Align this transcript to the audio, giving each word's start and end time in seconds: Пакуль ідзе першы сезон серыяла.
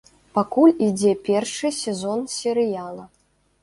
Пакуль 0.37 0.73
ідзе 0.87 1.13
першы 1.29 1.73
сезон 1.83 2.19
серыяла. 2.41 3.11